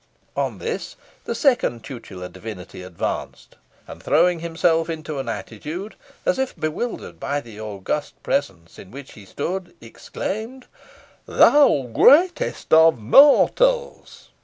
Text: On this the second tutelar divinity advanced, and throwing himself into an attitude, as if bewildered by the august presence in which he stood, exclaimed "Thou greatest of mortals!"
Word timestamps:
On 0.35 0.57
this 0.57 0.95
the 1.25 1.35
second 1.35 1.83
tutelar 1.83 2.27
divinity 2.27 2.81
advanced, 2.81 3.55
and 3.85 4.01
throwing 4.01 4.39
himself 4.39 4.89
into 4.89 5.19
an 5.19 5.29
attitude, 5.29 5.93
as 6.25 6.39
if 6.39 6.59
bewildered 6.59 7.19
by 7.19 7.39
the 7.39 7.61
august 7.61 8.15
presence 8.23 8.79
in 8.79 8.89
which 8.89 9.11
he 9.11 9.25
stood, 9.25 9.75
exclaimed 9.79 10.65
"Thou 11.27 11.87
greatest 11.93 12.73
of 12.73 12.97
mortals!" 12.97 14.29